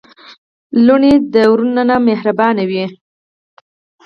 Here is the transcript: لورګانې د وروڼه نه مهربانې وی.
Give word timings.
لورګانې 0.85 1.13
د 1.33 1.35
وروڼه 1.51 1.83
نه 1.89 1.95
مهربانې 2.07 2.65
وی. 2.69 2.85